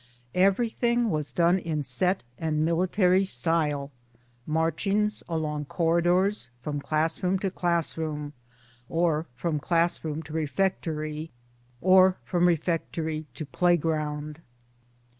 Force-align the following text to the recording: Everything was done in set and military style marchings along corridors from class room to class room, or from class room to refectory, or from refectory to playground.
Everything 0.33 1.11
was 1.11 1.31
done 1.31 1.59
in 1.59 1.83
set 1.83 2.23
and 2.39 2.65
military 2.65 3.23
style 3.23 3.91
marchings 4.47 5.21
along 5.29 5.65
corridors 5.65 6.49
from 6.59 6.81
class 6.81 7.21
room 7.21 7.37
to 7.37 7.51
class 7.51 7.95
room, 7.97 8.33
or 8.89 9.27
from 9.35 9.59
class 9.59 10.03
room 10.03 10.23
to 10.23 10.33
refectory, 10.33 11.29
or 11.81 12.17
from 12.25 12.47
refectory 12.47 13.27
to 13.35 13.45
playground. 13.45 14.41